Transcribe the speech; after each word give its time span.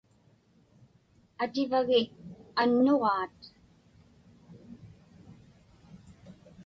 Ativagi 1.43 2.01
annuġaat? 2.61 3.39